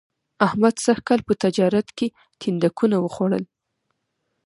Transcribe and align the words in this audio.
احمد 0.47 0.75
سږ 0.85 0.99
کال 1.07 1.19
په 1.27 1.33
تجارت 1.43 1.87
کې 1.97 2.07
تیندکونه 2.41 2.97
و 2.99 3.05
خوړل 3.13 3.43